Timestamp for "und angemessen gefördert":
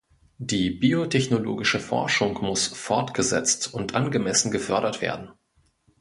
3.71-4.99